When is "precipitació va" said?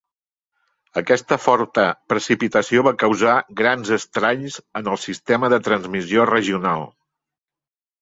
2.13-2.95